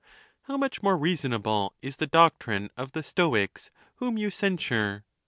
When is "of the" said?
2.75-3.03